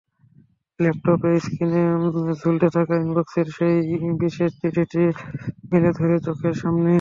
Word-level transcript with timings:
ল্যাপটপের 0.79 1.35
স্ক্রিনে 1.45 1.83
ঝুলতে 2.41 2.67
থাকা 2.75 2.93
ইনবক্সের 2.97 3.47
সেই 3.57 3.77
বিশেষ 4.21 4.51
চিঠিটি 4.59 5.03
মেলে 5.69 5.89
ধরে 5.99 6.15
চোখের 6.25 6.55
সামনে। 6.61 6.89